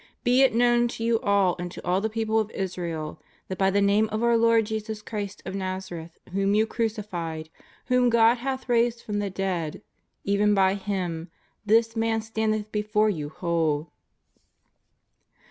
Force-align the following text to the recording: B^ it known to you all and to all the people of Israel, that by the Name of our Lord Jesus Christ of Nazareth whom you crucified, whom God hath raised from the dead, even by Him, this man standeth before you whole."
B^ 0.25 0.39
it 0.39 0.55
known 0.55 0.87
to 0.87 1.03
you 1.03 1.19
all 1.19 1.55
and 1.59 1.71
to 1.71 1.85
all 1.85 2.01
the 2.01 2.09
people 2.09 2.39
of 2.39 2.49
Israel, 2.55 3.21
that 3.49 3.59
by 3.59 3.69
the 3.69 3.83
Name 3.83 4.09
of 4.09 4.23
our 4.23 4.35
Lord 4.35 4.65
Jesus 4.65 4.99
Christ 4.99 5.43
of 5.45 5.53
Nazareth 5.53 6.17
whom 6.31 6.55
you 6.55 6.65
crucified, 6.65 7.49
whom 7.85 8.09
God 8.09 8.39
hath 8.39 8.67
raised 8.67 9.03
from 9.03 9.19
the 9.19 9.29
dead, 9.29 9.83
even 10.23 10.55
by 10.55 10.73
Him, 10.73 11.29
this 11.67 11.95
man 11.95 12.19
standeth 12.23 12.71
before 12.71 13.11
you 13.11 13.29
whole." 13.29 13.91